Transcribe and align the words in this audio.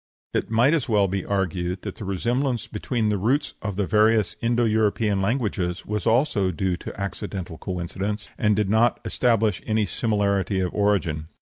It 0.33 0.49
might 0.49 0.73
as 0.73 0.89
well 0.89 1.07
be 1.07 1.23
argued 1.23 1.83
that 1.83 1.97
the 1.97 2.05
resemblance 2.05 2.65
between 2.65 3.09
the 3.09 3.19
roots 3.19 3.53
of 3.61 3.75
the 3.75 3.85
various 3.85 4.35
Indo 4.41 4.65
European 4.65 5.21
languages 5.21 5.85
was 5.85 6.07
also 6.07 6.49
due 6.49 6.75
to 6.77 6.99
accidental 6.99 7.59
coincidence, 7.59 8.27
and 8.35 8.55
did 8.55 8.67
not 8.67 8.99
establish 9.05 9.61
any 9.63 9.85
similarity 9.85 10.59
of 10.59 10.73
origin. 10.73 11.27